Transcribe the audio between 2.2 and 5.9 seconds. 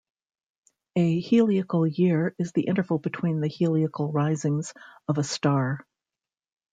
is the interval between the heliacal risings of a star.